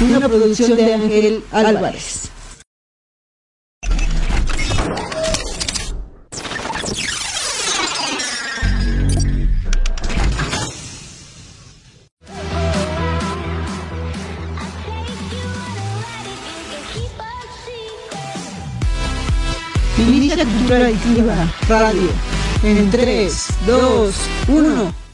[0.00, 2.30] una producción de Ángel Álvarez.
[20.44, 22.08] Cultura Activa Radio.
[22.62, 24.14] En 3, 2,
[24.48, 25.07] 1.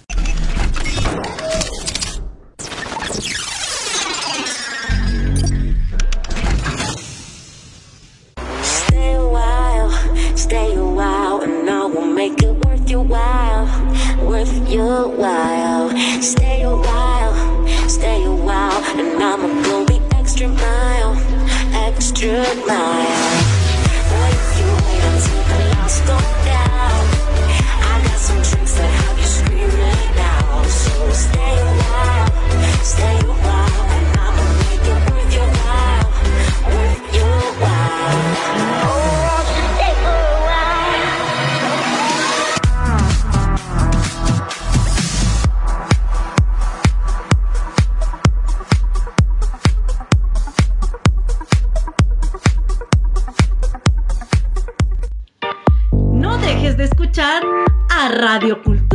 [58.45, 58.94] Radio Cultura.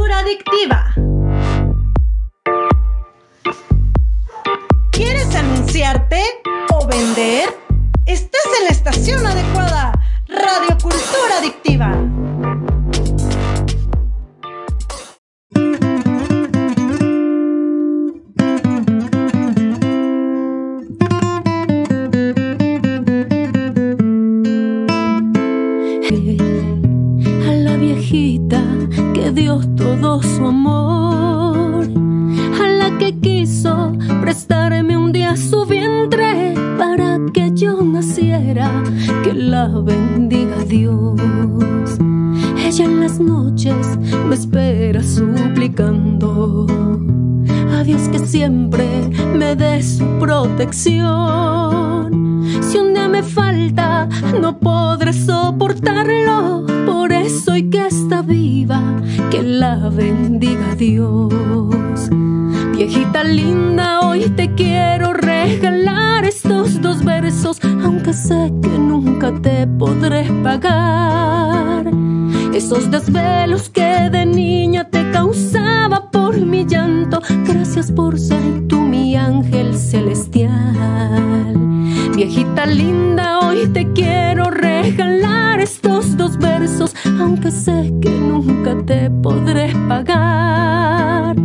[87.20, 91.36] aunque sé que nunca te podré pagar.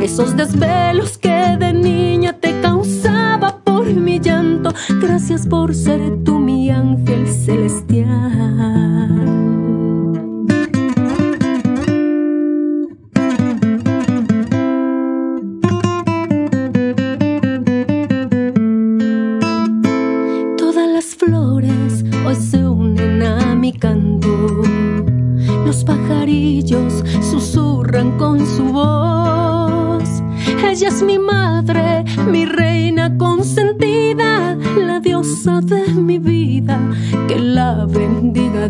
[0.00, 6.70] Esos desvelos que de niña te causaba por mi llanto, gracias por ser tú mi
[6.70, 9.49] ángel celestial.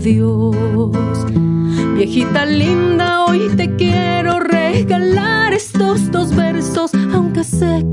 [0.01, 1.27] adiós.
[1.97, 7.90] Viejita linda, hoy te quiero regalar estos dos versos, aunque sé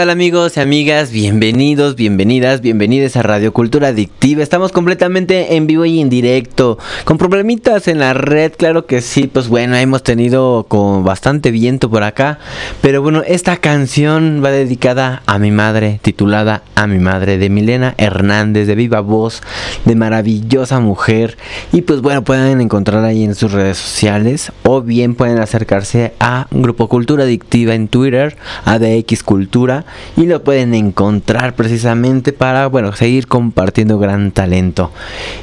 [0.00, 1.12] tal amigos y amigas?
[1.12, 4.42] Bienvenidos, bienvenidas, bienvenidas a Radio Cultura Adictiva.
[4.42, 6.78] Estamos completamente en vivo y en directo.
[7.04, 9.26] Con problemitas en la red, claro que sí.
[9.26, 12.38] Pues bueno, hemos tenido con bastante viento por acá.
[12.80, 17.94] Pero bueno, esta canción va dedicada a mi madre, titulada A mi madre, de Milena
[17.98, 19.42] Hernández, de Viva Voz,
[19.84, 21.36] de maravillosa mujer.
[21.72, 24.50] Y pues bueno, pueden encontrar ahí en sus redes sociales.
[24.62, 29.84] O bien pueden acercarse a Grupo Cultura Adictiva en Twitter, ADX Cultura
[30.16, 34.90] y lo pueden encontrar precisamente para, bueno, seguir compartiendo gran talento.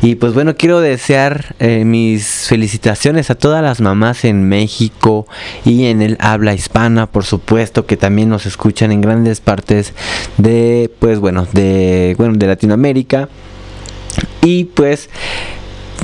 [0.01, 5.27] Y pues bueno, quiero desear eh, mis felicitaciones a todas las mamás en México
[5.65, 9.93] y en el habla hispana, por supuesto, que también nos escuchan en grandes partes
[10.37, 13.29] de, pues bueno, de, bueno, de Latinoamérica.
[14.41, 15.09] Y pues,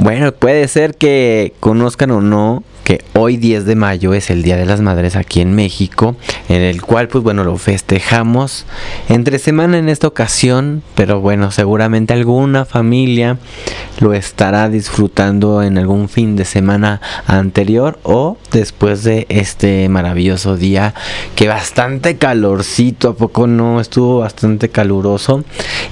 [0.01, 4.57] bueno, puede ser que conozcan o no que hoy 10 de mayo es el Día
[4.57, 6.15] de las Madres aquí en México,
[6.49, 8.65] en el cual pues bueno lo festejamos
[9.07, 13.37] entre semana en esta ocasión, pero bueno, seguramente alguna familia
[13.99, 20.93] lo estará disfrutando en algún fin de semana anterior o después de este maravilloso día
[21.35, 25.43] que bastante calorcito, a poco no estuvo bastante caluroso.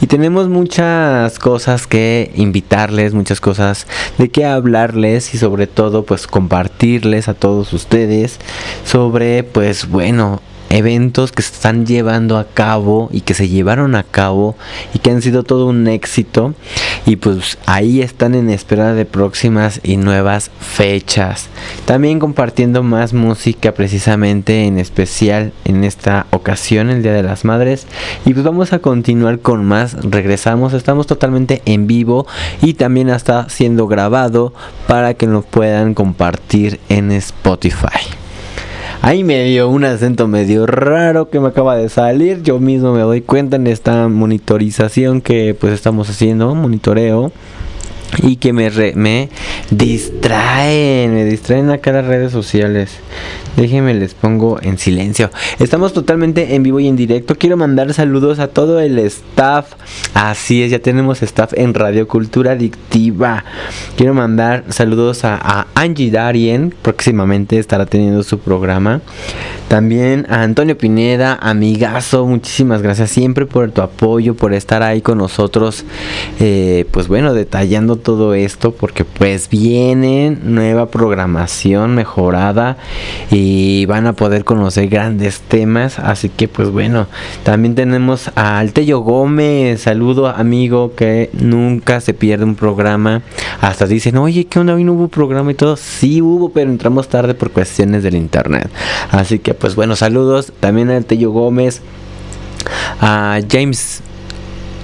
[0.01, 6.27] Y tenemos muchas cosas que invitarles, muchas cosas de qué hablarles y sobre todo pues
[6.27, 6.80] compartir
[7.27, 8.39] a todos ustedes
[8.85, 14.03] sobre, pues bueno, eventos que se están llevando a cabo y que se llevaron a
[14.03, 14.55] cabo
[14.93, 16.53] y que han sido todo un éxito.
[17.05, 21.49] Y pues ahí están en espera de próximas y nuevas fechas.
[21.85, 27.85] También compartiendo más música precisamente en especial en esta ocasión el día de las madres.
[28.25, 29.95] Y pues vamos a continuar con más.
[30.03, 30.73] Regresamos.
[30.73, 32.25] Estamos totalmente en vivo
[32.61, 34.53] y también está siendo grabado
[34.87, 38.21] para que nos puedan compartir en Spotify
[39.03, 42.43] Ahí me dio un acento medio raro que me acaba de salir.
[42.43, 47.31] Yo mismo me doy cuenta en esta monitorización que pues estamos haciendo, monitoreo
[48.21, 49.29] y que me, me
[49.71, 52.91] distraen, me distraen acá las redes sociales.
[53.57, 55.29] Déjenme les pongo en silencio.
[55.59, 57.35] Estamos totalmente en vivo y en directo.
[57.35, 59.73] Quiero mandar saludos a todo el staff.
[60.13, 63.43] Así es, ya tenemos staff en Radio Cultura Adictiva.
[63.97, 66.73] Quiero mandar saludos a, Angie Darien.
[66.81, 69.01] Próximamente estará teniendo su programa.
[69.67, 72.25] También a Antonio Pineda, amigazo.
[72.25, 75.85] Muchísimas gracias siempre por tu apoyo, por estar ahí con nosotros.
[76.39, 82.77] Eh, pues bueno, detallando todo esto porque pues viene nueva programación mejorada
[83.29, 83.40] y
[83.87, 85.99] van a poder conocer grandes temas.
[85.99, 87.07] Así que pues bueno
[87.43, 89.81] también tenemos a Altello Gómez.
[89.81, 93.21] Saludo amigo que nunca se pierde un programa.
[93.61, 97.07] Hasta dicen oye qué onda hoy no hubo programa y todo sí hubo pero entramos
[97.07, 98.69] tarde por cuestiones del internet.
[99.11, 101.81] Así que pues bueno saludos también a Altello Gómez
[102.99, 104.01] a James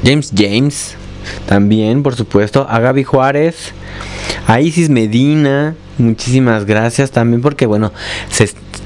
[0.03, 0.95] James James
[1.45, 3.73] también, por supuesto, a Gaby Juárez,
[4.47, 7.91] a Isis Medina, muchísimas gracias también porque, bueno,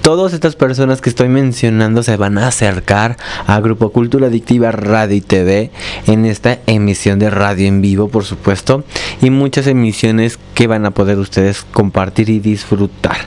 [0.02, 5.16] todas estas personas que estoy mencionando se van a acercar a Grupo Cultura Adictiva Radio
[5.16, 5.72] y TV
[6.08, 8.83] en esta emisión de radio en vivo, por supuesto,
[9.21, 13.18] y muchas emisiones que van a poder ustedes compartir y disfrutar.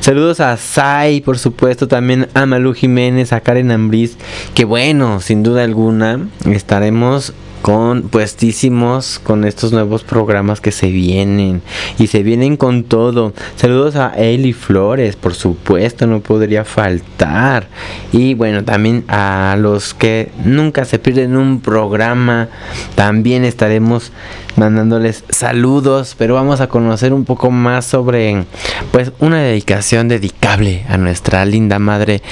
[0.00, 4.16] Saludos a Sai, por supuesto, también a Malu Jiménez, a Karen Ambriz,
[4.54, 11.62] que bueno, sin duda alguna estaremos con puestísimos con estos nuevos programas que se vienen
[11.98, 13.32] y se vienen con todo.
[13.56, 17.68] Saludos a Eli Flores, por supuesto, no podría faltar.
[18.12, 22.48] Y bueno, también a los que nunca se pierden un programa,
[22.94, 24.12] también estaremos
[24.56, 28.44] mandándoles saludos, pero vamos a conocer un poco más sobre
[28.90, 32.22] pues una dedicación dedicable a nuestra linda madre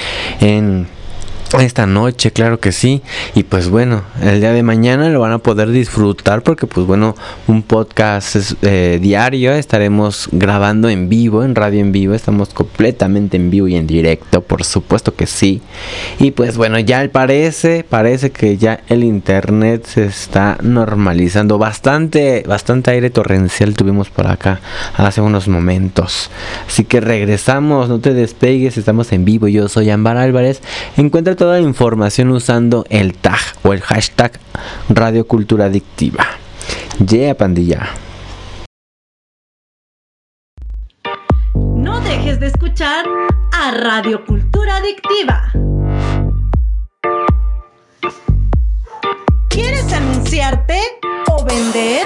[0.41, 0.87] en
[1.57, 3.01] esta noche, claro que sí.
[3.33, 7.15] Y pues bueno, el día de mañana lo van a poder disfrutar porque pues bueno,
[7.47, 12.13] un podcast eh, diario estaremos grabando en vivo, en radio en vivo.
[12.13, 15.61] Estamos completamente en vivo y en directo, por supuesto que sí.
[16.19, 21.57] Y pues bueno, ya parece, parece que ya el internet se está normalizando.
[21.57, 24.61] Bastante, bastante aire torrencial tuvimos por acá
[24.95, 26.29] hace unos momentos.
[26.67, 29.47] Así que regresamos, no te despegues, estamos en vivo.
[29.47, 30.61] Yo soy Ambar Álvarez.
[30.95, 34.33] Encuentra toda la información usando el tag o el hashtag
[34.89, 36.27] Radio Cultura Adictiva.
[36.99, 37.87] Yeah, pandilla.
[41.55, 43.05] No dejes de escuchar
[43.53, 45.53] a Radio Cultura Adictiva.
[49.47, 50.77] ¿Quieres anunciarte
[51.31, 52.05] o vender?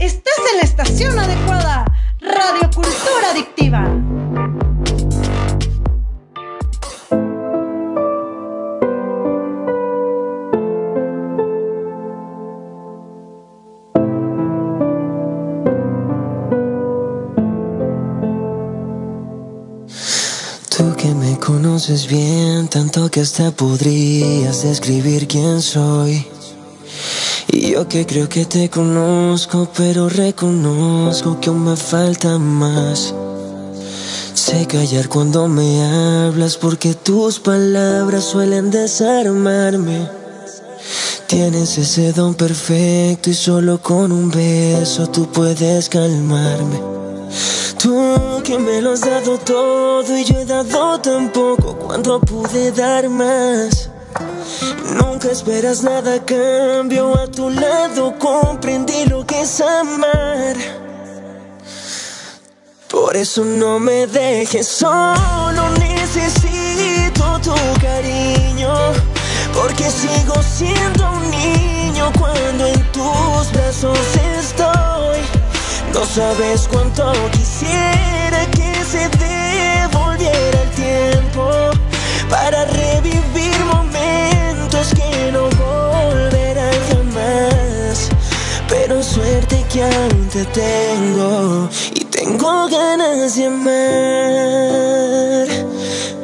[0.00, 1.84] Estás en la estación adecuada.
[2.20, 4.73] Radio Cultura Adictiva.
[20.76, 26.26] Tú que me conoces bien, tanto que hasta podrías describir quién soy.
[27.46, 33.14] Y yo que creo que te conozco, pero reconozco que aún me falta más.
[34.34, 40.08] Sé callar cuando me hablas porque tus palabras suelen desarmarme.
[41.28, 47.03] Tienes ese don perfecto y solo con un beso tú puedes calmarme.
[48.44, 53.08] Que me lo has dado todo y yo he dado tan poco cuando pude dar
[53.08, 53.88] más.
[55.00, 60.56] Nunca esperas nada cambio, a tu lado comprendí lo que es amar.
[62.90, 68.74] Por eso no me dejes solo, necesito tu cariño.
[69.54, 73.98] Porque sigo siendo un niño cuando en tus brazos
[74.38, 75.20] estoy.
[75.94, 78.13] No sabes cuánto quisiera
[82.28, 88.08] para revivir momentos que no volverán jamás.
[88.68, 93.64] Pero suerte que aún te tengo y tengo ganas de amar.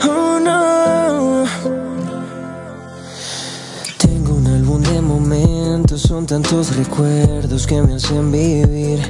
[0.09, 1.45] Oh no.
[3.99, 9.01] Tengo un álbum de momentos, son tantos recuerdos que me hacen vivir.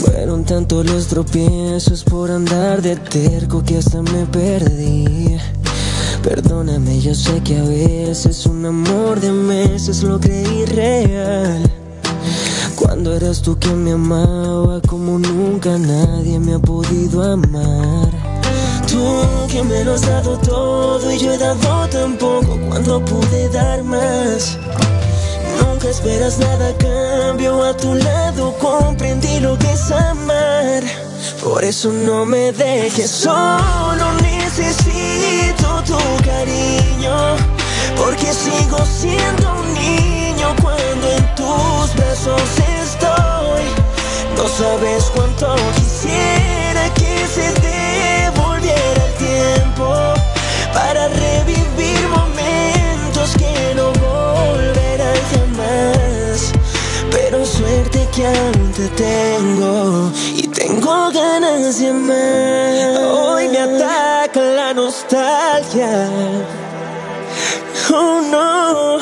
[0.00, 5.38] Fueron tantos los tropiezos por andar de terco que hasta me perdí.
[6.24, 11.70] Perdóname, yo sé que a veces un amor de meses lo creí real.
[12.76, 18.08] Cuando eras tú quien me amaba como nunca nadie me ha podido amar.
[18.88, 19.04] Tú
[19.50, 23.84] que me lo has dado todo y yo he dado tan poco cuando pude dar
[23.84, 24.56] más.
[25.60, 30.82] Nunca esperas nada a cambio, a tu lado comprendí lo que es amar.
[31.42, 34.33] Por eso no me dejes solo, tu
[37.96, 42.42] Porque sigo siendo un niño cuando en tus brazos
[42.82, 43.64] estoy.
[44.36, 49.94] No sabes cuánto quisiera que se devolviera el tiempo
[50.74, 56.52] para revivir momentos que no volverán jamás.
[57.10, 60.12] Pero suerte que aún te tengo
[60.74, 62.98] tengo ganas de amar.
[62.98, 66.08] Hoy me ataca la nostalgia.
[67.90, 68.98] Oh no,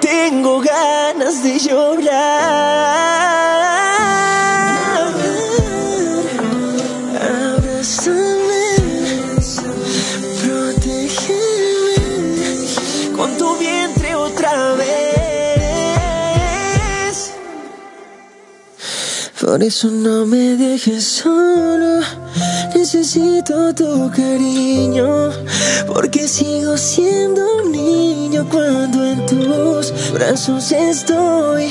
[0.00, 3.31] tengo ganas de llorar.
[19.52, 22.00] Por eso no me dejes solo.
[22.74, 25.28] Necesito tu cariño,
[25.86, 31.70] porque sigo siendo un niño cuando en tus brazos estoy.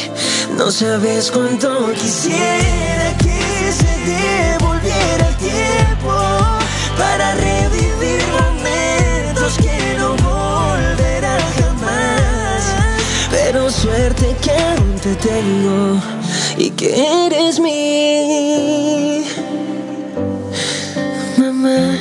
[0.59, 6.13] No sabes cuánto quisiera que se devolviera el tiempo
[6.99, 12.63] para revivir momentos que no volverán jamás.
[13.31, 16.10] Pero suerte que aún te tengo
[16.61, 16.93] y que
[17.25, 19.23] eres mi
[21.39, 21.97] mamá.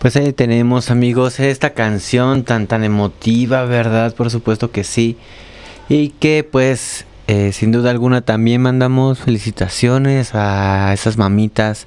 [0.00, 4.12] Pues ahí tenemos amigos esta canción tan tan emotiva, ¿verdad?
[4.12, 5.16] Por supuesto que sí.
[5.88, 11.86] Y que pues eh, sin duda alguna también mandamos felicitaciones a esas mamitas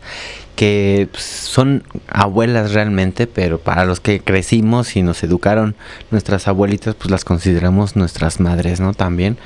[0.55, 5.75] que pues, son abuelas realmente, pero para los que crecimos y nos educaron
[6.11, 8.93] nuestras abuelitas, pues las consideramos nuestras madres, ¿no?
[8.93, 9.37] También.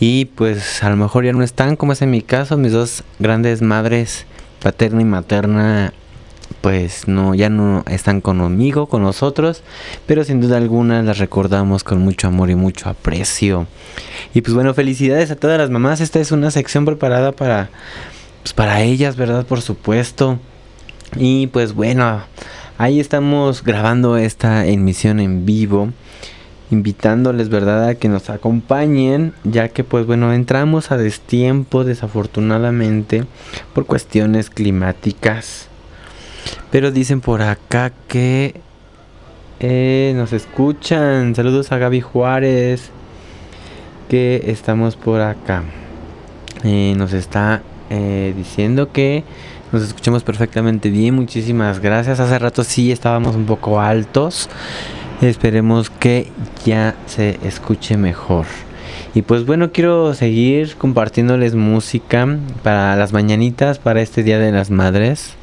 [0.00, 3.04] Y pues a lo mejor ya no están, como es en mi caso, mis dos
[3.20, 4.26] grandes madres,
[4.60, 5.92] paterna y materna,
[6.66, 9.62] pues no ya no están conmigo, con nosotros,
[10.04, 13.68] pero sin duda alguna las recordamos con mucho amor y mucho aprecio.
[14.34, 16.00] Y pues bueno, felicidades a todas las mamás.
[16.00, 17.70] Esta es una sección preparada para
[18.42, 19.46] pues para ellas, ¿verdad?
[19.46, 20.40] Por supuesto.
[21.14, 22.22] Y pues bueno,
[22.78, 25.90] ahí estamos grabando esta emisión en vivo
[26.72, 33.22] invitándoles, ¿verdad?, a que nos acompañen, ya que pues bueno, entramos a destiempo desafortunadamente
[33.72, 35.68] por cuestiones climáticas.
[36.70, 38.60] Pero dicen por acá que
[39.60, 41.34] eh, nos escuchan.
[41.34, 42.90] Saludos a Gaby Juárez.
[44.08, 45.64] Que estamos por acá.
[46.64, 49.24] Eh, nos está eh, diciendo que
[49.72, 51.14] Nos escuchamos perfectamente bien.
[51.14, 52.20] Muchísimas gracias.
[52.20, 54.48] Hace rato sí estábamos un poco altos.
[55.20, 56.30] Esperemos que
[56.64, 58.46] ya se escuche mejor.
[59.14, 64.70] Y pues bueno, quiero seguir compartiéndoles música para las mañanitas, para este Día de las
[64.70, 65.34] Madres.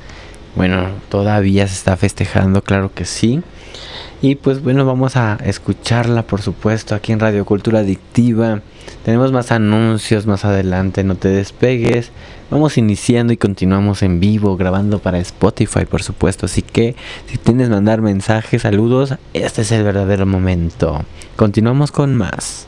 [0.55, 3.41] Bueno, todavía se está festejando, claro que sí.
[4.21, 8.61] Y pues bueno, vamos a escucharla, por supuesto, aquí en Radio Cultura Adictiva.
[9.03, 12.11] Tenemos más anuncios más adelante, no te despegues.
[12.49, 16.45] Vamos iniciando y continuamos en vivo, grabando para Spotify, por supuesto.
[16.45, 16.95] Así que
[17.27, 21.03] si tienes mandar mensajes, saludos, este es el verdadero momento.
[21.35, 22.67] Continuamos con más.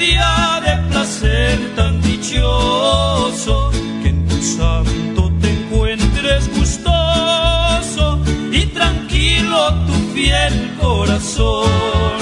[0.00, 3.70] Día de placer tan dichoso,
[4.02, 8.18] que en tu santo te encuentres gustoso
[8.50, 12.18] y tranquilo tu fiel corazón.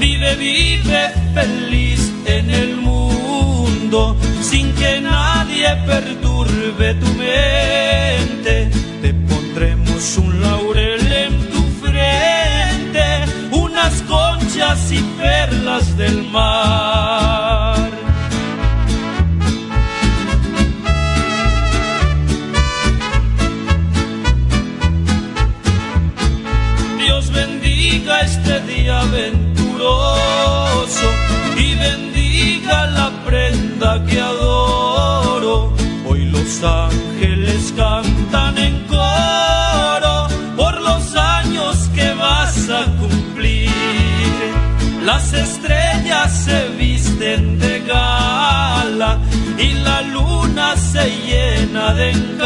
[0.00, 1.02] Vive, vive
[1.34, 8.70] feliz en el mundo, sin que nadie perturbe tu mente.
[9.02, 12.55] Te pondremos un laurel en tu frente,
[14.56, 17.90] conchas y perlas del mar.
[26.98, 29.86] Dios bendiga este día venturoso
[31.56, 35.74] y bendiga la prenda que adoro.
[36.06, 39.45] Hoy los ángeles cantan en coro
[45.06, 49.20] Las estrellas se visten de gala
[49.56, 52.45] y la luna se llena de encanto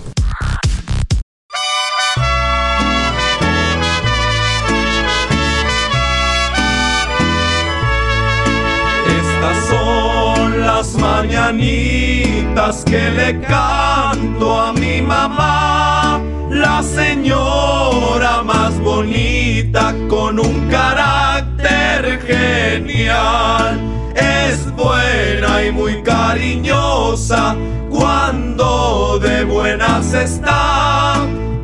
[11.51, 23.79] Mañanitas que le canto a mi mamá, la señora más bonita con un carácter genial.
[24.15, 27.55] Es buena y muy cariñosa
[27.89, 31.15] cuando de buenas está,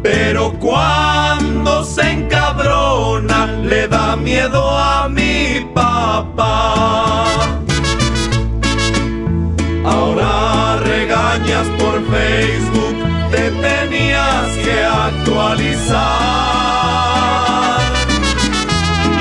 [0.03, 7.07] pero cuando se encabrona le da miedo a mi papá.
[15.27, 15.97] Actualizar.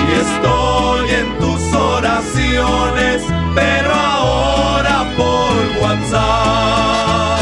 [0.03, 3.23] Y estoy en tus oraciones,
[3.55, 7.41] pero ahora por WhatsApp.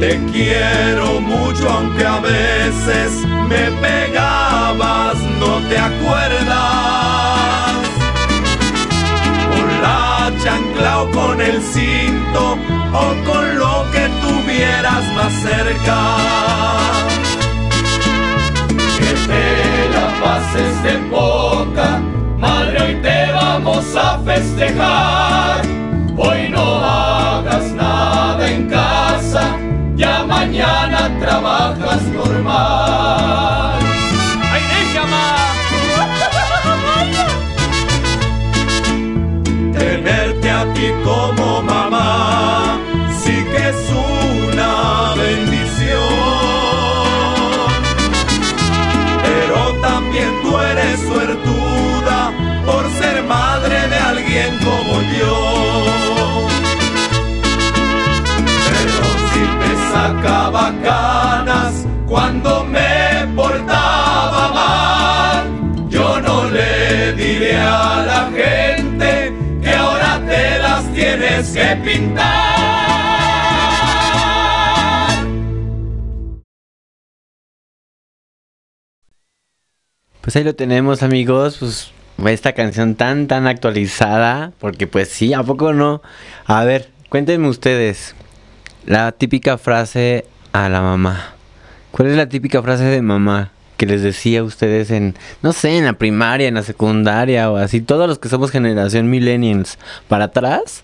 [0.00, 6.46] Te quiero mucho aunque a veces me pegabas, no te acuerdas.
[9.50, 12.58] Con la chancla o con el cinto
[12.92, 14.15] o con lo que tuviera
[14.56, 15.98] estuvieras más cerca.
[18.98, 22.00] Que te la pases de poca,
[22.38, 25.62] madre, hoy te vamos a festejar.
[26.16, 29.56] Hoy no hagas nada en casa,
[29.94, 33.78] ya mañana trabajas normal.
[34.52, 34.62] ¡Ay,
[39.78, 41.95] Tenerte a ti como mamá
[43.68, 45.98] es una bendición.
[49.22, 52.32] Pero también tú eres suertuda
[52.64, 56.46] por ser madre de alguien como yo.
[58.70, 68.30] Pero si te sacaba canas cuando me portaba mal, yo no le diré a la
[68.30, 72.85] gente que ahora te las tienes que pintar.
[80.26, 81.92] Pues ahí lo tenemos amigos, pues
[82.26, 86.02] esta canción tan tan actualizada, porque pues sí, ¿a poco no?
[86.46, 88.16] A ver, cuéntenme ustedes,
[88.86, 91.34] la típica frase a la mamá.
[91.92, 95.78] ¿Cuál es la típica frase de mamá que les decía a ustedes en, no sé,
[95.78, 97.80] en la primaria, en la secundaria o así?
[97.80, 100.82] Todos los que somos generación millennials para atrás,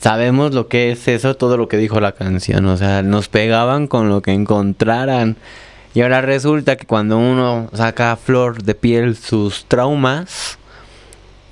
[0.00, 2.64] sabemos lo que es eso, todo lo que dijo la canción.
[2.64, 5.36] O sea, nos pegaban con lo que encontraran.
[5.94, 10.58] Y ahora resulta que cuando uno saca a flor de piel sus traumas,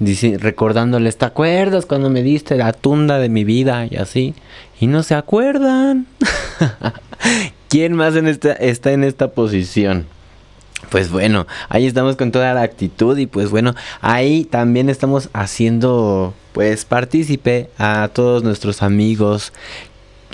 [0.01, 3.87] dice, recordándoles, ¿te acuerdas cuando me diste la tunda de mi vida?
[3.89, 4.35] Y así.
[4.81, 6.07] Y no se acuerdan.
[7.69, 10.07] ¿Quién más está en esta posición?
[10.91, 16.35] Pues bueno, ahí estamos con toda la actitud y pues bueno, ahí también estamos haciendo
[16.53, 19.53] pues partícipe a todos nuestros amigos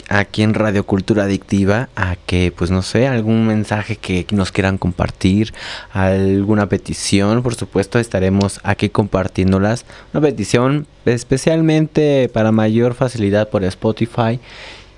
[0.08, 4.78] aquí en Radio Cultura Adictiva a que pues no sé, algún mensaje que nos quieran
[4.78, 5.52] compartir,
[5.92, 9.84] alguna petición, por supuesto estaremos aquí compartiéndolas.
[10.12, 14.40] Una petición especialmente para mayor facilidad por Spotify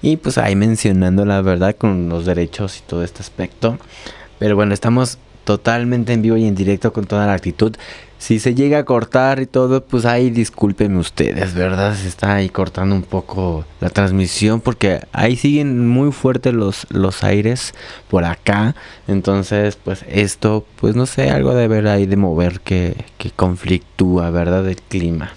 [0.02, 3.78] y pues ahí mencionando la verdad con los derechos y todo este aspecto.
[4.38, 7.76] Pero bueno, estamos totalmente en vivo y en directo con toda la actitud.
[8.20, 11.96] Si se llega a cortar y todo, pues ahí discúlpenme ustedes, ¿verdad?
[11.96, 17.24] Se está ahí cortando un poco la transmisión porque ahí siguen muy fuertes los, los
[17.24, 17.72] aires
[18.10, 18.76] por acá.
[19.08, 24.28] Entonces, pues esto, pues no sé, algo de ver ahí de mover que, que conflictúa,
[24.28, 24.68] ¿verdad?
[24.68, 25.32] El clima.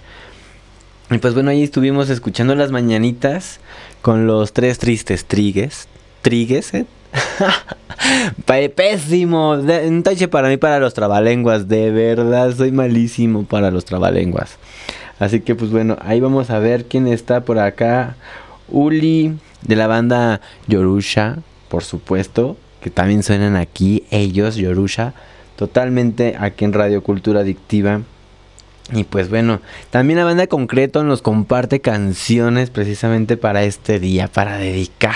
[1.10, 3.62] Y pues bueno, ahí estuvimos escuchando las mañanitas
[4.02, 5.88] con los tres tristes trigues.
[6.22, 6.86] Trigues, ¿eh?
[8.76, 9.54] Pésimo.
[9.54, 11.68] Un tache para mí para los trabalenguas.
[11.68, 14.58] De verdad, soy malísimo para los trabalenguas.
[15.20, 18.16] Así que pues bueno, ahí vamos a ver quién está por acá.
[18.70, 21.38] Uli de la banda Yorusha,
[21.70, 22.58] por supuesto.
[22.82, 25.14] Que también suenan aquí ellos, Yorusha.
[25.56, 28.02] Totalmente aquí en Radio Cultura Adictiva.
[28.92, 34.58] Y pues bueno, también la banda concreto nos comparte canciones precisamente para este día, para
[34.58, 35.16] dedicar.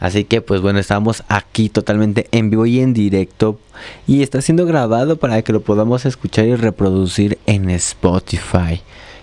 [0.00, 3.60] Así que pues bueno, estamos aquí totalmente en vivo y en directo.
[4.06, 8.82] Y está siendo grabado para que lo podamos escuchar y reproducir en Spotify.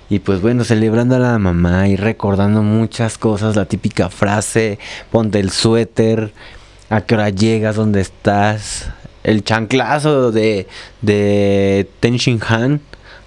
[0.10, 4.80] Y pues bueno, celebrando a la mamá y recordando muchas cosas, la típica frase,
[5.12, 6.32] ponte el suéter,
[6.90, 8.92] a qué hora llegas, dónde estás,
[9.24, 10.68] el chanclazo de,
[11.02, 12.82] de Ten Shin Han,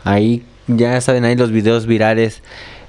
[0.06, 2.42] ahí ya saben ahí los videos virales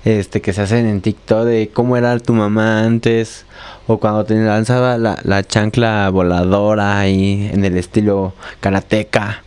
[0.06, 3.46] este que se hacen en TikTok de cómo era tu mamá antes
[3.88, 9.44] o cuando te lanzaba la, la chancla voladora ahí en el estilo karateca.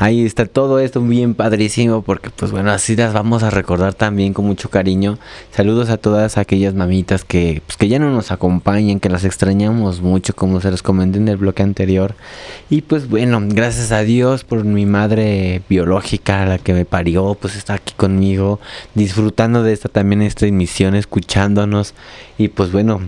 [0.00, 4.32] Ahí está todo esto bien padrísimo porque pues bueno, así las vamos a recordar también
[4.32, 5.18] con mucho cariño.
[5.50, 10.00] Saludos a todas aquellas mamitas que pues que ya no nos acompañan, que las extrañamos
[10.00, 12.14] mucho como se los comenté en el bloque anterior.
[12.70, 17.56] Y pues bueno, gracias a Dios por mi madre biológica, la que me parió, pues
[17.56, 18.60] está aquí conmigo,
[18.94, 21.94] disfrutando de esta también esta emisión, escuchándonos.
[22.38, 23.00] Y pues bueno,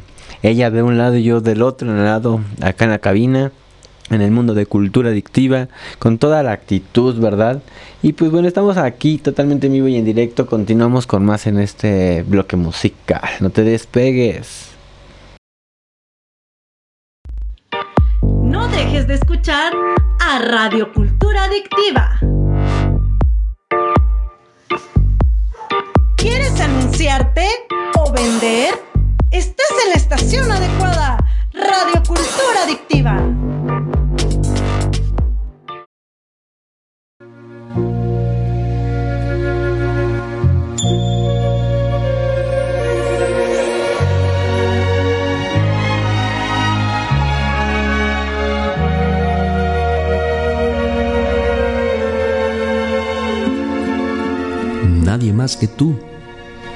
[0.42, 3.53] ella de un lado y yo del otro lado, acá en la cabina
[4.11, 5.68] en el mundo de cultura adictiva,
[5.99, 7.62] con toda la actitud, ¿verdad?
[8.03, 11.59] Y pues bueno, estamos aquí totalmente en vivo y en directo, continuamos con más en
[11.59, 14.70] este bloque musical, no te despegues.
[18.42, 19.73] No dejes de escuchar
[20.18, 22.18] a Radio Cultura Adictiva.
[26.16, 27.46] ¿Quieres anunciarte
[27.99, 28.75] o vender?
[29.31, 31.16] Estás en la estación adecuada.
[31.53, 33.60] Radio Cultura Adictiva.
[55.18, 55.96] Más que tú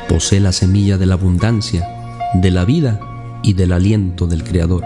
[0.09, 1.88] posee la semilla de la abundancia,
[2.35, 2.99] de la vida
[3.44, 4.83] y del aliento del Creador.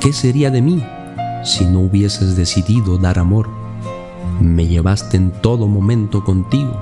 [0.00, 0.82] ¿Qué sería de mí
[1.44, 3.50] si no hubieses decidido dar amor?
[4.40, 6.72] Me llevaste en todo momento contigo,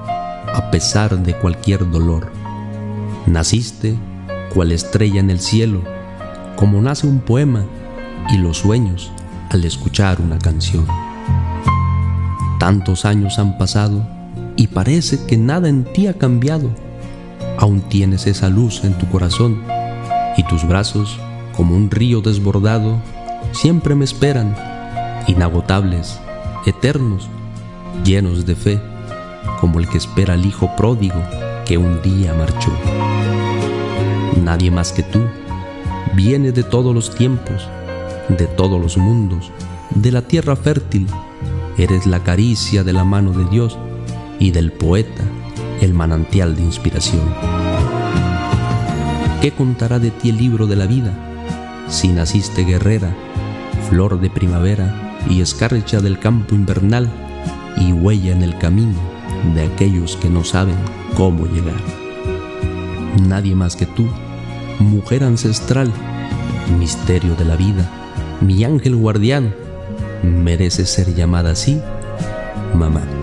[0.55, 2.31] a pesar de cualquier dolor.
[3.27, 3.97] Naciste
[4.55, 5.83] cual estrella en el cielo,
[6.55, 7.65] como nace un poema
[8.31, 9.11] y los sueños
[9.51, 10.87] al escuchar una canción.
[12.61, 14.18] Tantos años han pasado
[14.59, 16.69] y parece que nada en ti ha cambiado.
[17.59, 19.63] Aún tienes esa luz en tu corazón
[20.37, 21.17] y tus brazos,
[21.57, 23.01] como un río desbordado,
[23.53, 24.55] siempre me esperan,
[25.29, 26.19] inagotables,
[26.67, 27.29] eternos,
[28.05, 28.81] llenos de fe,
[29.61, 31.23] como el que espera al hijo pródigo
[31.65, 32.73] que un día marchó.
[34.43, 35.21] Nadie más que tú
[36.15, 37.69] viene de todos los tiempos,
[38.29, 39.53] de todos los mundos,
[39.91, 41.07] de la tierra fértil.
[41.77, 43.79] Eres la caricia de la mano de Dios
[44.39, 45.25] y del poeta
[45.81, 47.23] el manantial de inspiración.
[49.41, 51.13] ¿Qué contará de ti el libro de la vida
[51.89, 53.15] si naciste guerrera,
[53.89, 57.09] flor de primavera y escarcha del campo invernal
[57.77, 58.99] y huella en el camino
[59.55, 60.77] de aquellos que no saben
[61.17, 61.81] cómo llegar?
[63.23, 64.07] Nadie más que tú,
[64.81, 65.93] mujer ancestral,
[66.79, 67.89] misterio de la vida,
[68.41, 69.55] mi ángel guardián,
[70.23, 71.81] merece ser llamada así,
[72.75, 73.18] mamá.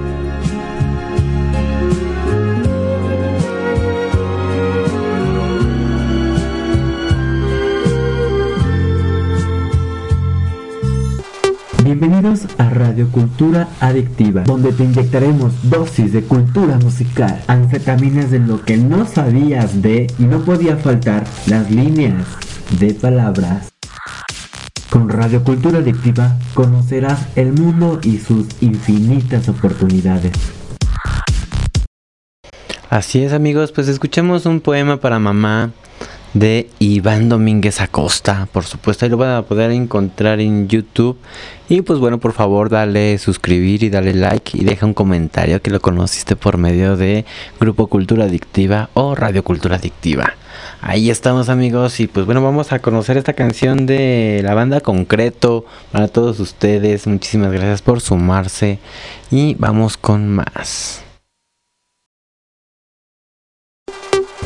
[12.08, 18.64] Bienvenidos a Radio Cultura Adictiva, donde te inyectaremos dosis de cultura musical, anfetaminas de lo
[18.64, 22.24] que no sabías de y no podía faltar las líneas
[22.80, 23.70] de palabras.
[24.92, 30.34] Con Radio Cultura Adictiva conocerás el mundo y sus infinitas oportunidades.
[32.92, 35.72] Así es amigos, pues escuchemos un poema para mamá
[36.36, 38.48] de Iván Domínguez Acosta.
[38.52, 41.18] Por supuesto, ahí lo van a poder encontrar en YouTube.
[41.70, 45.72] Y pues bueno, por favor, dale suscribir y dale like y deja un comentario que
[45.72, 47.26] lo conociste por medio de
[47.60, 50.34] Grupo Cultura Adictiva o Radio Cultura Adictiva.
[50.82, 55.66] Ahí estamos amigos y pues bueno, vamos a conocer esta canción de la banda Concreto
[55.92, 57.08] para todos ustedes.
[57.08, 58.80] Muchísimas gracias por sumarse
[59.32, 61.05] y vamos con más.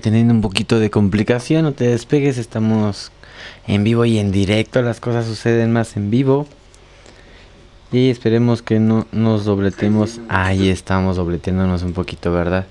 [0.00, 3.12] Teniendo un poquito de complicación, no te despegues, estamos
[3.68, 6.48] en vivo y en directo, las cosas suceden más en vivo.
[7.92, 10.20] Y esperemos que no nos dobletemos.
[10.28, 12.66] Ahí estamos dobleteándonos un poquito, ¿verdad?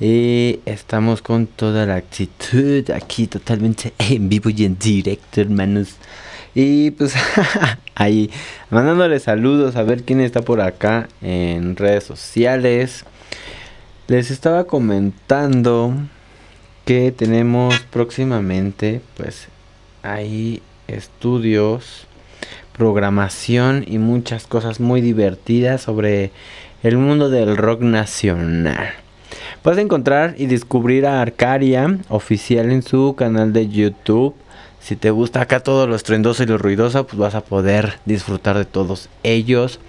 [0.00, 5.96] Y estamos con toda la actitud aquí totalmente en vivo y en directo, hermanos.
[6.54, 7.14] Y pues
[7.94, 8.30] ahí
[8.68, 13.06] mandándole saludos a ver quién está por acá en redes sociales.
[14.08, 15.94] Les estaba comentando
[16.84, 19.48] que tenemos próximamente pues
[20.02, 22.06] hay estudios
[22.76, 26.32] programación y muchas cosas muy divertidas sobre
[26.82, 28.90] el mundo del rock nacional.
[29.62, 34.34] Puedes encontrar y descubrir a Arcaria oficial en su canal de YouTube.
[34.80, 38.58] Si te gusta acá todo lo estrendoso y lo ruidoso pues vas a poder disfrutar
[38.58, 39.80] de todos ellos.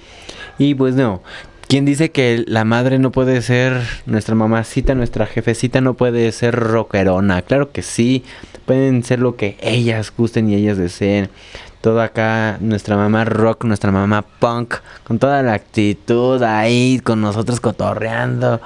[0.57, 1.21] Y pues no
[1.67, 6.53] ¿Quién dice que la madre no puede ser nuestra mamacita, nuestra jefecita no puede ser
[6.53, 7.41] rockerona?
[7.41, 8.23] Claro que sí,
[8.65, 11.29] pueden ser lo que ellas gusten y ellas deseen.
[11.81, 14.75] Todo acá, nuestra mamá rock, nuestra mamá punk,
[15.05, 18.61] con toda la actitud ahí, con nosotros cotorreando.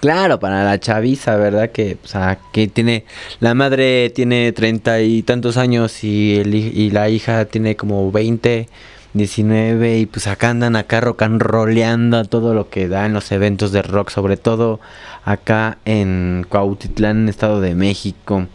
[0.00, 1.70] Claro, para la chaviza, ¿verdad?
[1.70, 3.04] Que, o sea, que tiene,
[3.38, 8.68] la madre tiene treinta y tantos años y, el, y la hija tiene como veinte
[9.14, 13.32] 19 y pues acá andan acá rock and roleando todo lo que da en los
[13.32, 14.80] eventos de rock, sobre todo
[15.24, 18.46] acá en Cuautitlán, Estado de México.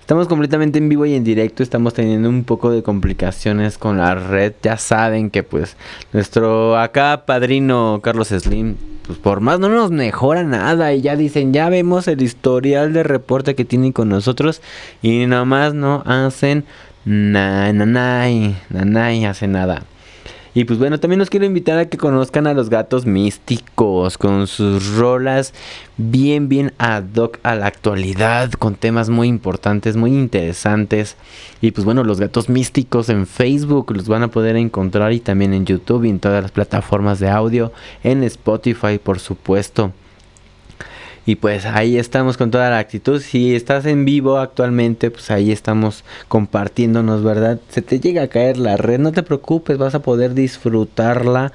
[0.00, 4.14] Estamos completamente en vivo y en directo, estamos teniendo un poco de complicaciones con la
[4.14, 4.52] red.
[4.62, 5.76] Ya saben que pues
[6.12, 11.52] nuestro acá padrino Carlos Slim pues por más no nos mejora nada y ya dicen,
[11.52, 14.62] ya vemos el historial de reporte que tienen con nosotros
[15.02, 16.64] y nada más no hacen
[17.04, 19.82] nada, nanay, nanay, hace nada.
[20.56, 24.46] Y pues bueno, también los quiero invitar a que conozcan a los gatos místicos con
[24.46, 25.52] sus rolas
[25.98, 31.16] bien, bien ad hoc a la actualidad, con temas muy importantes, muy interesantes.
[31.60, 35.52] Y pues bueno, los gatos místicos en Facebook los van a poder encontrar y también
[35.52, 37.70] en YouTube y en todas las plataformas de audio,
[38.02, 39.92] en Spotify por supuesto.
[41.26, 43.20] Y pues ahí estamos con toda la actitud.
[43.20, 47.58] Si estás en vivo actualmente, pues ahí estamos compartiéndonos, ¿verdad?
[47.68, 51.52] Se te llega a caer la red, no te preocupes, vas a poder disfrutarla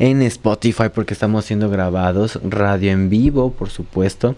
[0.00, 4.34] en Spotify porque estamos siendo grabados, radio en vivo, por supuesto.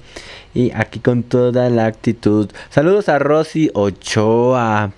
[0.53, 2.51] Y aquí con toda la actitud.
[2.69, 4.93] Saludos a Rosy Ochoa,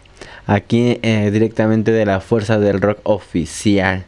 [0.49, 4.05] aquí eh, directamente de la Fuerza del Rock Oficial.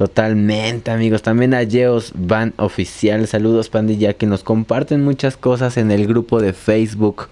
[0.00, 1.20] Totalmente, amigos.
[1.20, 3.26] También a Geos Van Oficial.
[3.26, 7.28] Saludos, pandilla, que nos comparten muchas cosas en el grupo de Facebook.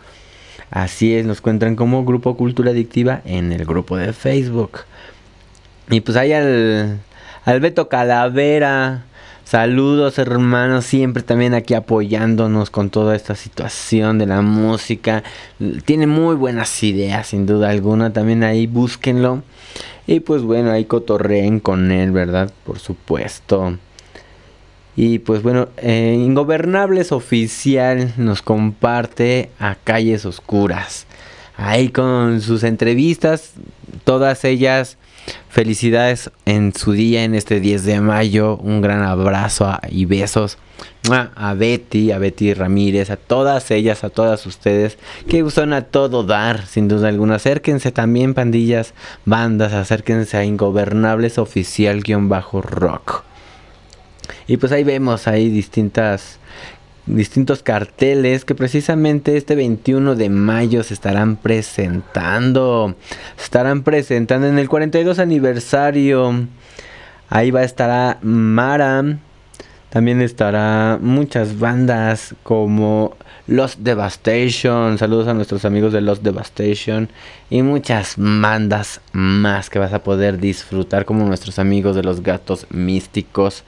[0.70, 4.80] Así es, nos encuentran como Grupo Cultura Adictiva en el grupo de Facebook.
[5.88, 7.00] Y pues hay al,
[7.46, 9.06] al Beto Calavera.
[9.44, 15.22] Saludos hermanos, siempre también aquí apoyándonos con toda esta situación de la música.
[15.86, 18.12] Tiene muy buenas ideas, sin duda alguna.
[18.12, 19.42] También ahí búsquenlo.
[20.08, 22.50] Y pues bueno, ahí cotorreen con él, ¿verdad?
[22.64, 23.76] Por supuesto.
[24.96, 31.06] Y pues bueno, eh, Ingobernables Oficial nos comparte a Calles Oscuras.
[31.58, 33.52] Ahí con sus entrevistas,
[34.04, 34.96] todas ellas
[35.50, 38.56] felicidades en su día, en este 10 de mayo.
[38.56, 40.56] Un gran abrazo y besos
[41.10, 46.22] a Betty, a Betty Ramírez, a todas ellas, a todas ustedes que son a todo
[46.24, 47.36] dar, sin duda alguna.
[47.36, 53.22] Acérquense también, pandillas, bandas, acérquense a Ingobernables Oficial-Rock.
[54.46, 56.38] Y pues ahí vemos ahí distintas
[57.06, 62.94] distintos carteles que precisamente este 21 de mayo se estarán presentando.
[63.36, 66.46] Se estarán presentando en el 42 aniversario.
[67.30, 69.18] Ahí va a estar Mara,
[69.90, 74.98] también estará muchas bandas como Lost Devastation.
[74.98, 77.08] Saludos a nuestros amigos de Lost Devastation.
[77.48, 82.66] Y muchas bandas más que vas a poder disfrutar como nuestros amigos de los gatos
[82.70, 83.64] místicos.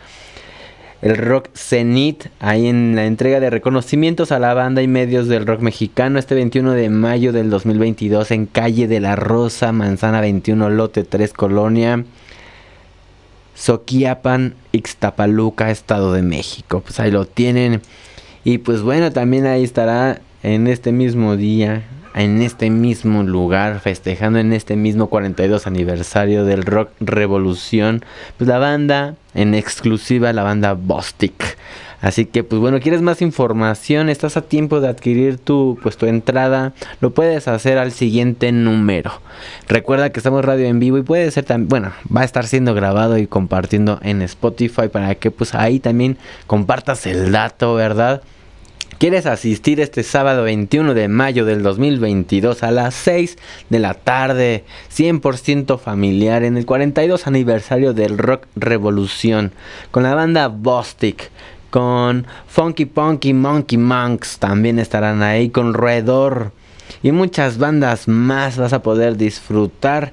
[1.00, 5.46] El rock Zenith, ahí en la entrega de reconocimientos a la banda y medios del
[5.46, 10.68] rock mexicano este 21 de mayo del 2022 en calle de la Rosa, Manzana 21,
[10.68, 12.04] lote 3, Colonia.
[13.60, 16.80] Soquiapan, Ixtapaluca, Estado de México.
[16.80, 17.82] Pues ahí lo tienen.
[18.42, 21.82] Y pues bueno, también ahí estará en este mismo día,
[22.14, 28.02] en este mismo lugar, festejando en este mismo 42 aniversario del Rock Revolución,
[28.38, 31.58] pues la banda en exclusiva, la banda Bostic.
[32.00, 36.06] Así que pues bueno, quieres más información, estás a tiempo de adquirir tu pues tu
[36.06, 39.12] entrada, lo puedes hacer al siguiente número.
[39.68, 42.74] Recuerda que estamos radio en vivo y puede ser también, bueno, va a estar siendo
[42.74, 48.22] grabado y compartiendo en Spotify para que pues ahí también compartas el dato, ¿verdad?
[49.00, 53.38] ¿Quieres asistir este sábado 21 de mayo del 2022 a las 6
[53.70, 54.64] de la tarde?
[54.94, 59.52] 100% familiar en el 42 aniversario del Rock Revolución
[59.90, 61.30] con la banda Bostic
[61.70, 66.52] con Funky Punky Monkey Monks también estarán ahí con Roedor
[67.02, 70.12] y muchas bandas más vas a poder disfrutar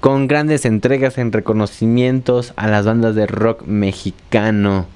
[0.00, 4.86] con grandes entregas en reconocimientos a las bandas de rock mexicano.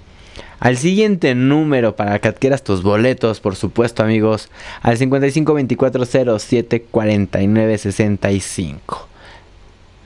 [0.61, 4.49] Al siguiente número para que adquieras tus boletos, por supuesto, amigos,
[4.81, 9.09] al 55 24 07 49 65.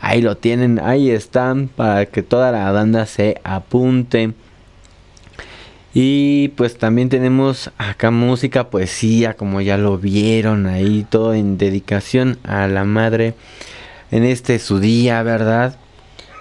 [0.01, 4.33] Ahí lo tienen, ahí están para que toda la banda se apunte.
[5.99, 12.37] Y pues también tenemos acá música, poesía, como ya lo vieron ahí, todo en dedicación
[12.45, 13.33] a la madre
[14.11, 15.79] en este su día, ¿verdad?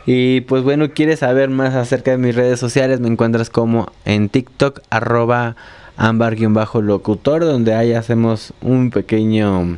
[0.05, 4.27] Y pues bueno, quieres saber más acerca de mis redes sociales, me encuentras como en
[4.27, 5.55] TikTok, arroba
[5.95, 9.77] ámbar-locutor, donde ahí hacemos un pequeño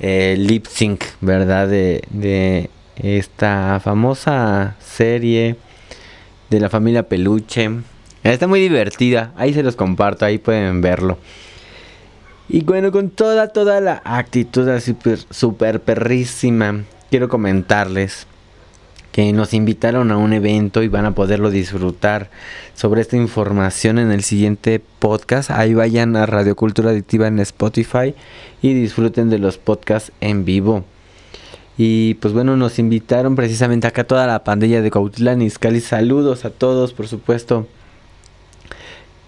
[0.00, 1.68] eh, lip sync, ¿verdad?
[1.68, 5.56] De, de esta famosa serie
[6.48, 7.70] de la familia Peluche
[8.24, 9.32] Está muy divertida.
[9.36, 11.18] Ahí se los comparto, ahí pueden verlo.
[12.48, 14.96] Y bueno, con toda, toda la actitud así
[15.30, 18.26] super perrísima, quiero comentarles
[19.12, 22.30] que nos invitaron a un evento y van a poderlo disfrutar
[22.74, 25.50] sobre esta información en el siguiente podcast.
[25.50, 28.14] Ahí vayan a Radio Cultura Adictiva en Spotify
[28.62, 30.84] y disfruten de los podcasts en vivo.
[31.76, 36.50] Y pues bueno, nos invitaron precisamente acá toda la pandilla de Cuautlán y Saludos a
[36.50, 37.66] todos, por supuesto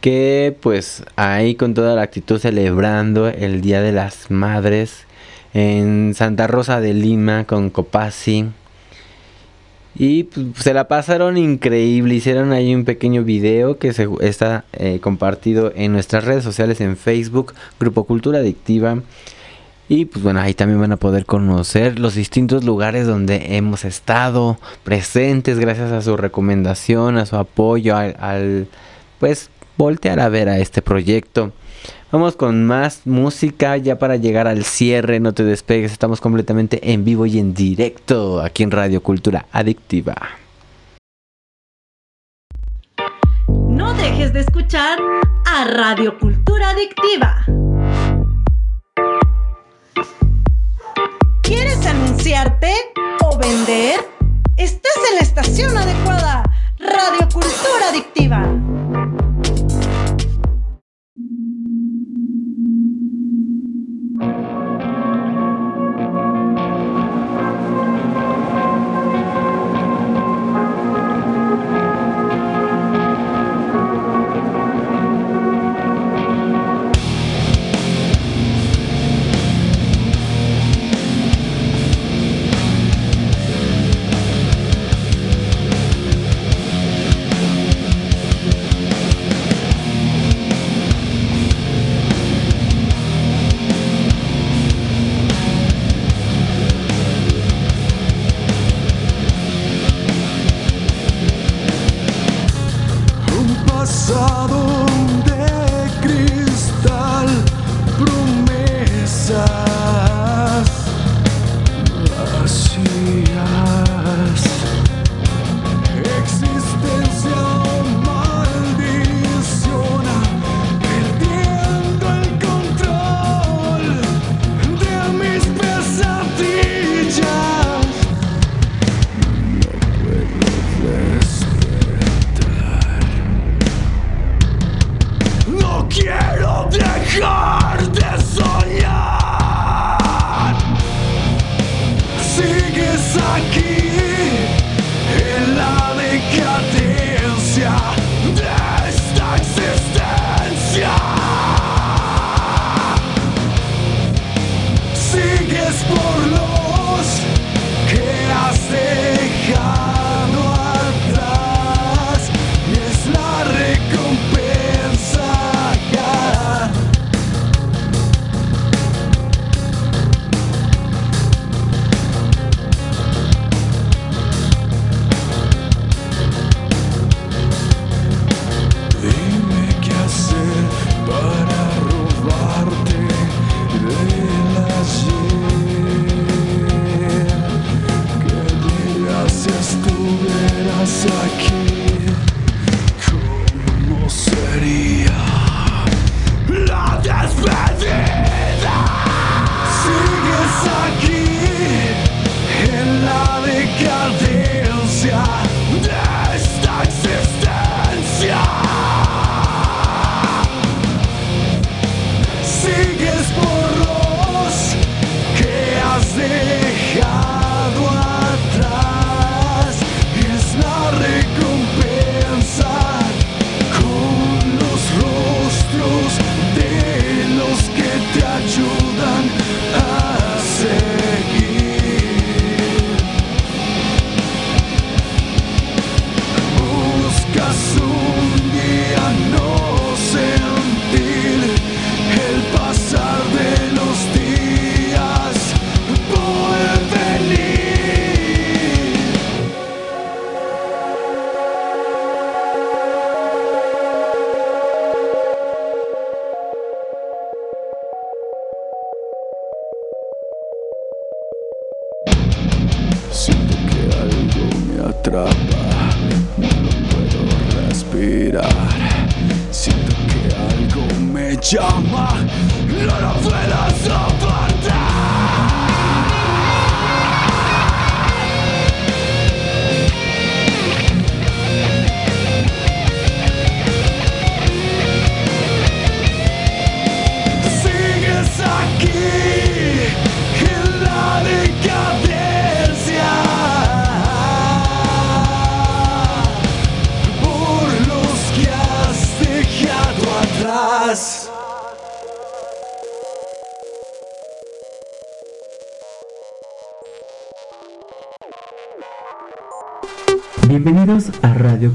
[0.07, 5.05] que pues ahí con toda la actitud celebrando el Día de las Madres
[5.53, 8.47] en Santa Rosa de Lima con Copasi.
[9.97, 15.01] Y pues, se la pasaron increíble, hicieron ahí un pequeño video que se, está eh,
[15.01, 19.03] compartido en nuestras redes sociales en Facebook, Grupo Cultura Adictiva.
[19.89, 24.61] Y pues bueno, ahí también van a poder conocer los distintos lugares donde hemos estado
[24.85, 28.69] presentes gracias a su recomendación, a su apoyo, al, al
[29.19, 31.53] pues voltear a ver a este proyecto.
[32.13, 35.21] Vamos con más música ya para llegar al cierre.
[35.21, 40.15] No te despegues, estamos completamente en vivo y en directo aquí en Radio Cultura Adictiva.
[43.69, 44.99] No dejes de escuchar
[45.45, 47.45] a Radio Cultura Adictiva.
[51.43, 52.73] ¿Quieres anunciarte
[53.25, 54.01] o vender?
[54.57, 56.43] Estás en la estación adecuada.
[56.79, 59.26] Radio Cultura Adictiva.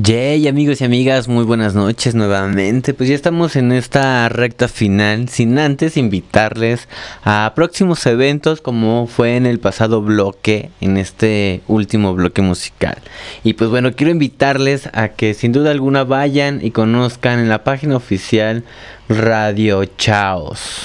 [0.00, 2.94] Yay amigos y amigas, muy buenas noches nuevamente.
[2.94, 6.88] Pues ya estamos en esta recta final, sin antes invitarles
[7.24, 12.98] a próximos eventos como fue en el pasado bloque, en este último bloque musical.
[13.42, 17.64] Y pues bueno, quiero invitarles a que sin duda alguna vayan y conozcan en la
[17.64, 18.62] página oficial
[19.08, 20.80] Radio Chaos.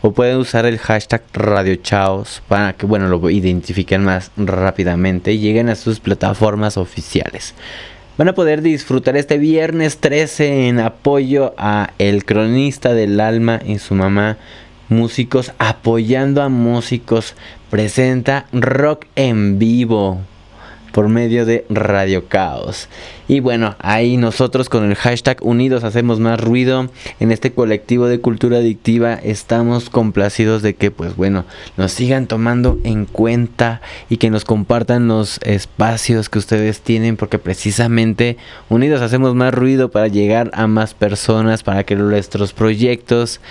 [0.00, 5.38] O pueden usar el hashtag Radio Chaos para que bueno lo identifiquen más rápidamente y
[5.38, 7.54] lleguen a sus plataformas oficiales
[8.16, 13.78] van a poder disfrutar este viernes 13 en apoyo a El Cronista del Alma y
[13.78, 14.38] su mamá.
[14.88, 17.34] Músicos apoyando a músicos.
[17.70, 20.20] Presenta rock en vivo
[20.96, 22.88] por medio de Radio Caos.
[23.28, 26.88] Y bueno, ahí nosotros con el hashtag Unidos Hacemos Más Ruido
[27.20, 31.44] en este colectivo de cultura adictiva estamos complacidos de que pues bueno,
[31.76, 37.38] nos sigan tomando en cuenta y que nos compartan los espacios que ustedes tienen porque
[37.38, 38.38] precisamente
[38.70, 43.42] Unidos Hacemos Más Ruido para llegar a más personas, para que nuestros proyectos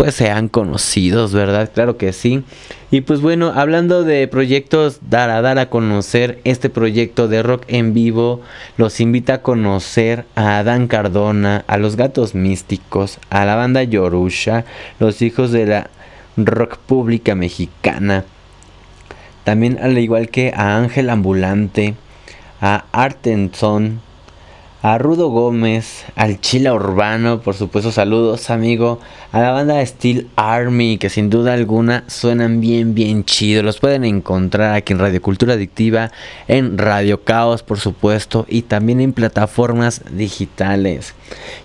[0.00, 1.70] pues sean conocidos, ¿verdad?
[1.74, 2.42] Claro que sí.
[2.90, 7.64] Y pues bueno, hablando de proyectos, dar a dar a conocer este proyecto de rock
[7.68, 8.40] en vivo,
[8.78, 14.64] los invito a conocer a Adán Cardona, a los Gatos Místicos, a la banda Yorusha,
[15.00, 15.90] los hijos de la
[16.38, 18.24] rock pública mexicana.
[19.44, 21.94] También al igual que a Ángel Ambulante,
[22.62, 24.00] a Artenson,
[24.82, 28.98] a Rudo Gómez, al Chila Urbano, por supuesto saludos amigo,
[29.30, 34.04] a la banda Steel Army, que sin duda alguna suenan bien, bien chido, los pueden
[34.04, 36.10] encontrar aquí en Radio Cultura Adictiva,
[36.48, 41.14] en Radio Caos por supuesto, y también en plataformas digitales.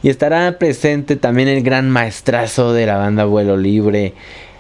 [0.03, 4.13] Y estará presente también el gran maestrazo de la banda Vuelo Libre.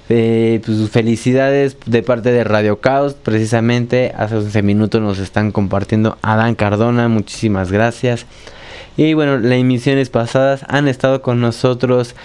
[0.10, 3.14] eh, pues felicidades de parte de Radio Caos.
[3.14, 7.08] Precisamente hace 11 minutos nos están compartiendo Adán Cardona.
[7.08, 8.26] Muchísimas gracias.
[8.96, 12.16] Y bueno, las emisiones pasadas han estado con nosotros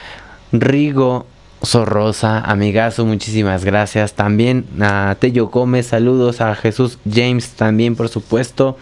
[0.52, 1.26] Rigo
[1.62, 4.14] Sorrosa, amigazo, muchísimas gracias.
[4.14, 8.76] También a Tello Gómez, saludos a Jesús James también, por supuesto.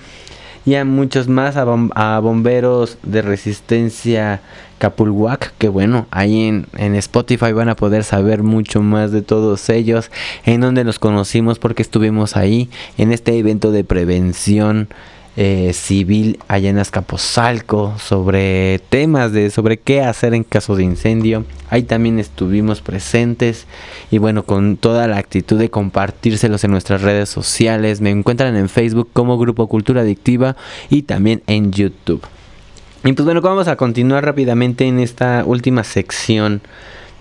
[0.66, 4.40] Y a muchos más, a, a bomberos de resistencia
[4.78, 9.68] Capulhuac, que bueno, ahí en, en, Spotify van a poder saber mucho más de todos
[9.68, 10.10] ellos,
[10.44, 14.88] en donde nos conocimos porque estuvimos ahí en este evento de prevención
[15.36, 16.78] eh, civil allá en
[17.98, 21.44] sobre temas de sobre qué hacer en caso de incendio.
[21.68, 23.66] Ahí también estuvimos presentes
[24.10, 28.00] y bueno, con toda la actitud de compartírselos en nuestras redes sociales.
[28.00, 30.56] Me encuentran en Facebook como Grupo Cultura Adictiva
[30.88, 32.22] y también en YouTube.
[33.04, 36.60] Y pues bueno, vamos a continuar rápidamente en esta última sección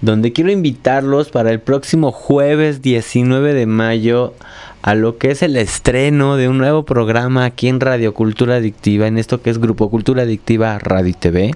[0.01, 4.34] donde quiero invitarlos para el próximo jueves 19 de mayo
[4.82, 9.08] a lo que es el estreno de un nuevo programa aquí en Radio Cultura Adictiva,
[9.08, 11.56] en esto que es Grupo Cultura Adictiva Radio TV.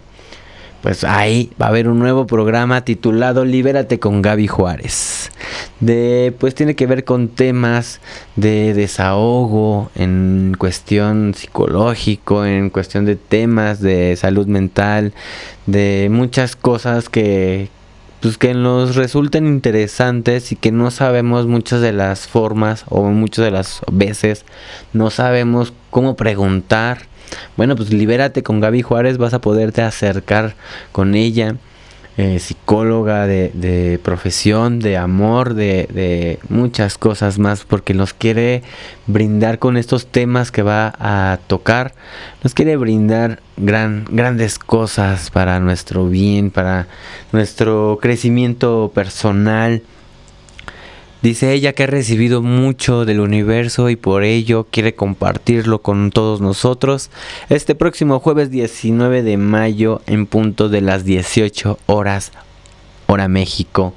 [0.82, 5.32] Pues ahí va a haber un nuevo programa titulado Libérate con Gaby Juárez.
[5.80, 8.02] De, pues tiene que ver con temas
[8.36, 15.14] de desahogo en cuestión psicológico, en cuestión de temas de salud mental,
[15.68, 17.70] de muchas cosas que,
[18.24, 23.44] pues que nos resulten interesantes y que no sabemos muchas de las formas o muchas
[23.44, 24.46] de las veces
[24.94, 27.00] no sabemos cómo preguntar.
[27.58, 30.56] Bueno, pues libérate con Gaby Juárez, vas a poderte acercar
[30.94, 31.58] con ella
[32.18, 38.62] eh, psicóloga de, profesión, de amor, de, muchas cosas más, porque nos quiere
[39.08, 41.94] brindar con estos temas que va a tocar,
[42.44, 46.88] nos quiere brindar gran, grandes cosas para nuestro bien, para
[47.32, 49.82] nuestro crecimiento personal
[51.24, 56.42] Dice ella que ha recibido mucho del universo y por ello quiere compartirlo con todos
[56.42, 57.12] nosotros
[57.48, 62.34] este próximo jueves 19 de mayo en punto de las 18 horas
[63.06, 63.94] hora México.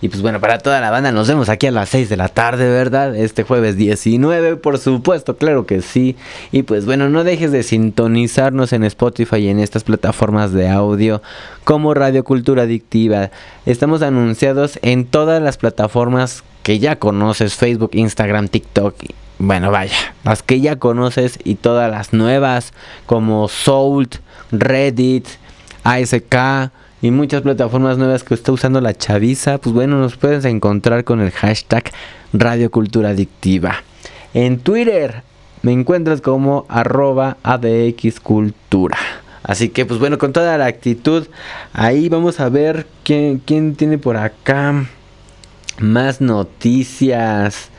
[0.00, 2.28] Y pues bueno, para toda la banda nos vemos aquí a las 6 de la
[2.28, 3.16] tarde, ¿verdad?
[3.16, 6.14] Este jueves 19, por supuesto, claro que sí.
[6.52, 11.22] Y pues bueno, no dejes de sintonizarnos en Spotify y en estas plataformas de audio
[11.64, 13.32] como Radio Cultura Adictiva.
[13.66, 18.94] Estamos anunciados en todas las plataformas que ya conoces, Facebook, Instagram, TikTok.
[19.38, 22.72] Bueno, vaya, las que ya conoces y todas las nuevas
[23.06, 24.08] como Soul,
[24.52, 25.26] Reddit,
[25.82, 31.02] ASK y muchas plataformas nuevas que está usando la chaviza, pues bueno, nos puedes encontrar
[31.02, 31.90] con el hashtag
[32.32, 33.82] Radio Cultura Adictiva.
[34.32, 35.24] En Twitter
[35.62, 38.98] me encuentras como arroba adxcultura.
[39.42, 41.26] Así que pues bueno, con toda la actitud,
[41.72, 44.86] ahí vamos a ver quién, quién tiene por acá
[45.78, 47.70] más noticias.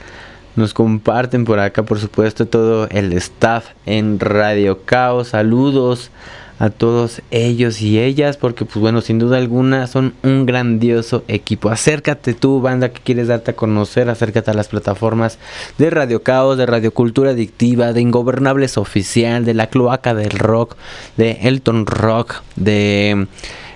[0.56, 5.30] Nos comparten por acá, por supuesto, todo el staff en Radio Caos.
[5.30, 6.12] Saludos
[6.60, 11.70] a todos ellos y ellas, porque pues bueno, sin duda alguna son un grandioso equipo.
[11.70, 15.40] Acércate tú, banda que quieres darte a conocer, acércate a las plataformas
[15.78, 20.78] de Radio Caos, de Radio Cultura Adictiva, de Ingobernables Oficial, de La Cloaca del Rock,
[21.18, 23.28] de Elton Rock, de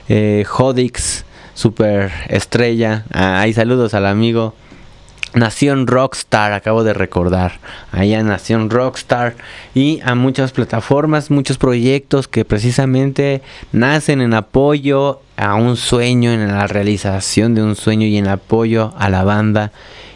[0.07, 0.45] eh,
[1.57, 3.05] Super Estrella.
[3.11, 4.53] Ahí saludos al amigo.
[5.33, 7.53] Nación Rockstar, acabo de recordar.
[7.91, 9.35] Allá Nación Rockstar.
[9.73, 13.41] Y a muchas plataformas, muchos proyectos que precisamente
[13.71, 18.93] nacen en apoyo a un sueño, en la realización de un sueño y en apoyo
[18.95, 19.71] a la banda.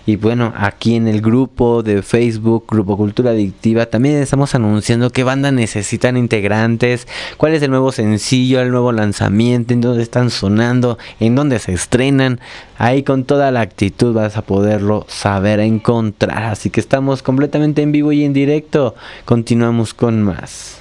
[0.05, 5.23] Y bueno, aquí en el grupo de Facebook, Grupo Cultura Adictiva, también estamos anunciando qué
[5.23, 10.97] banda necesitan integrantes, cuál es el nuevo sencillo, el nuevo lanzamiento, en dónde están sonando,
[11.19, 12.39] en dónde se estrenan.
[12.77, 16.43] Ahí con toda la actitud vas a poderlo saber encontrar.
[16.45, 18.95] Así que estamos completamente en vivo y en directo.
[19.25, 20.80] Continuamos con más.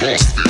[0.00, 0.49] Me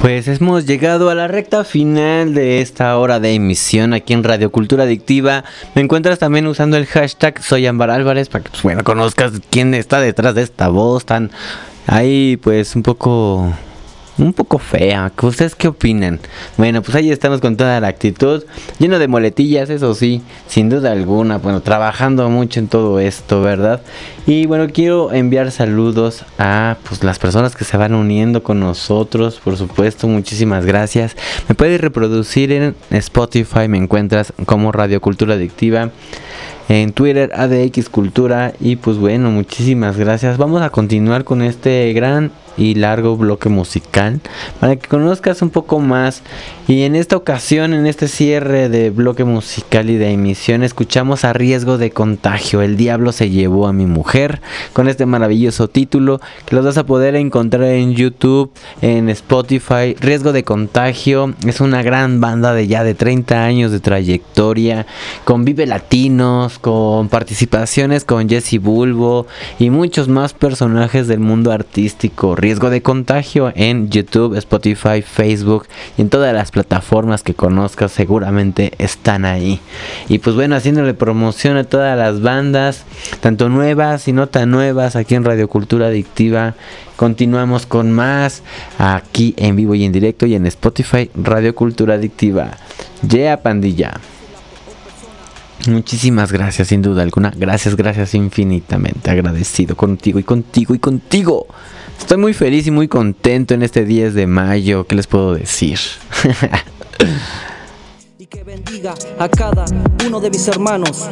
[0.00, 4.50] Pues hemos llegado a la recta final de esta hora de emisión aquí en Radio
[4.50, 5.44] Cultura Adictiva.
[5.74, 9.74] Me encuentras también usando el hashtag Soy Ámbar Álvarez para que pues, bueno, conozcas quién
[9.74, 11.30] está detrás de esta voz tan
[11.86, 13.52] ahí pues un poco
[14.18, 15.12] un poco fea.
[15.20, 16.20] ¿Ustedes qué opinan?
[16.56, 18.44] Bueno, pues ahí estamos con toda la actitud,
[18.78, 21.38] lleno de moletillas, eso sí, sin duda alguna.
[21.38, 23.80] Bueno, trabajando mucho en todo esto, ¿verdad?
[24.26, 29.40] Y bueno, quiero enviar saludos a pues las personas que se van uniendo con nosotros,
[29.42, 31.16] por supuesto, muchísimas gracias.
[31.48, 35.90] Me puedes reproducir en Spotify, me encuentras como Radio Cultura Adictiva.
[36.68, 38.52] En Twitter, ADX Cultura.
[38.60, 40.38] Y pues bueno, muchísimas gracias.
[40.38, 44.20] Vamos a continuar con este gran y largo bloque musical
[44.60, 46.22] para que conozcas un poco más.
[46.68, 51.32] Y en esta ocasión, en este cierre de bloque musical y de emisión, escuchamos a
[51.32, 52.62] riesgo de contagio.
[52.62, 54.40] El diablo se llevó a mi mujer
[54.72, 59.96] con este maravilloso título que los vas a poder encontrar en YouTube, en Spotify.
[60.00, 64.86] Riesgo de contagio es una gran banda de ya de 30 años de trayectoria,
[65.24, 69.26] con Vive Latinos, con participaciones con Jesse Bulbo
[69.58, 72.34] y muchos más personajes del mundo artístico.
[72.42, 78.72] Riesgo de contagio en YouTube, Spotify, Facebook y en todas las plataformas que conozcas seguramente
[78.78, 79.60] están ahí.
[80.08, 82.82] Y pues bueno, haciéndole promoción a todas las bandas,
[83.20, 86.56] tanto nuevas y no tan nuevas aquí en Radio Cultura Adictiva.
[86.96, 88.42] Continuamos con más
[88.76, 92.56] aquí en vivo y en directo y en Spotify Radio Cultura Adictiva.
[93.08, 94.00] Yeah, pandilla.
[95.68, 97.32] Muchísimas gracias, sin duda alguna.
[97.36, 99.12] Gracias, gracias infinitamente.
[99.12, 101.46] Agradecido contigo y contigo y contigo.
[102.02, 104.84] Estoy muy feliz y muy contento en este 10 de mayo.
[104.86, 105.78] ¿Qué les puedo decir?
[108.18, 109.64] y que bendiga a cada
[110.04, 111.08] uno de mis hermanos.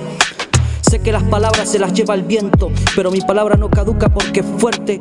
[0.83, 4.41] Sé que las palabras se las lleva el viento, pero mi palabra no caduca porque
[4.41, 5.01] es fuerte.